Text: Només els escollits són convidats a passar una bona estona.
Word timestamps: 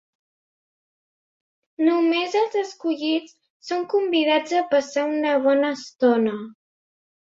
Només 1.89 2.39
els 2.41 2.59
escollits 2.63 3.37
són 3.71 3.89
convidats 3.95 4.59
a 4.65 4.67
passar 4.77 5.09
una 5.17 5.39
bona 5.49 5.75
estona. 5.81 6.39